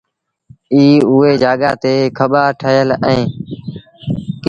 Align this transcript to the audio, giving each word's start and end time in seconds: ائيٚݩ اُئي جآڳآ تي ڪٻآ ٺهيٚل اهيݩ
ائيٚݩ 0.73 1.05
اُئي 1.13 1.31
جآڳآ 1.41 1.71
تي 1.81 1.93
ڪٻآ 2.17 2.43
ٺهيٚل 2.59 2.89
اهيݩ 3.07 3.27